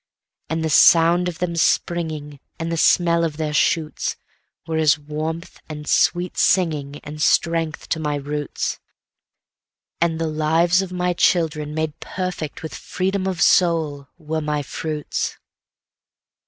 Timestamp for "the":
0.65-0.69, 10.19-10.25